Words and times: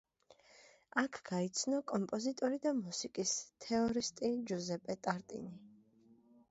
აქ 1.01 1.19
გაიცნო 1.29 1.81
კომპოზიტორი 1.91 2.57
და 2.65 2.73
მუსიკის 2.79 3.35
თეორისტი 3.67 4.35
ჯუზეპე 4.53 4.99
ტარტინი. 5.09 5.57